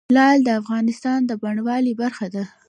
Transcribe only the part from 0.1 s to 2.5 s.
لعل د افغانستان د بڼوالۍ برخه ده.